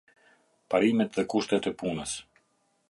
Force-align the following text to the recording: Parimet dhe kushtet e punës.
Parimet 0.73 1.19
dhe 1.19 1.27
kushtet 1.35 1.71
e 1.73 1.77
punës. 1.83 2.19